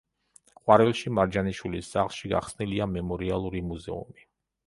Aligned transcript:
ყვარელში, 0.59 1.11
მარჯანიშვილის 1.17 1.91
სახლში 1.97 2.33
გახსნილია 2.33 2.87
მემორიალური 2.95 3.65
მუზეუმი. 3.73 4.27